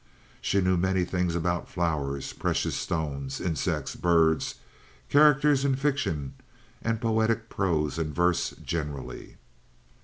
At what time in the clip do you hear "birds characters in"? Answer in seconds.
3.95-5.75